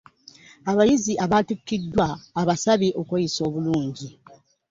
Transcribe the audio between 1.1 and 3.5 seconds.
abatikkiddwa abasabye okweyisa